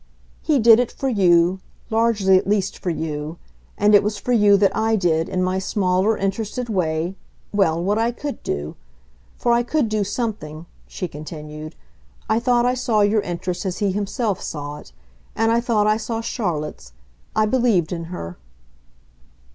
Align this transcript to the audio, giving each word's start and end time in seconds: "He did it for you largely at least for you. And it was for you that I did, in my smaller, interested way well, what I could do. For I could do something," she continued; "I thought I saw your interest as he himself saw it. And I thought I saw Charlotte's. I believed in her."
"He 0.41 0.57
did 0.57 0.79
it 0.79 0.91
for 0.91 1.09
you 1.09 1.59
largely 1.91 2.35
at 2.35 2.47
least 2.49 2.79
for 2.79 2.89
you. 2.89 3.37
And 3.77 3.93
it 3.93 4.01
was 4.01 4.17
for 4.17 4.31
you 4.31 4.57
that 4.57 4.75
I 4.75 4.95
did, 4.95 5.29
in 5.29 5.43
my 5.43 5.59
smaller, 5.59 6.17
interested 6.17 6.69
way 6.69 7.13
well, 7.53 7.79
what 7.79 7.99
I 7.99 8.09
could 8.09 8.41
do. 8.41 8.75
For 9.37 9.51
I 9.53 9.61
could 9.61 9.89
do 9.89 10.03
something," 10.03 10.65
she 10.87 11.07
continued; 11.07 11.75
"I 12.27 12.39
thought 12.39 12.65
I 12.65 12.73
saw 12.73 13.01
your 13.01 13.21
interest 13.21 13.63
as 13.63 13.77
he 13.77 13.91
himself 13.91 14.41
saw 14.41 14.79
it. 14.79 14.91
And 15.35 15.51
I 15.51 15.61
thought 15.61 15.85
I 15.85 15.97
saw 15.97 16.19
Charlotte's. 16.19 16.93
I 17.35 17.45
believed 17.45 17.91
in 17.93 18.05
her." 18.05 18.37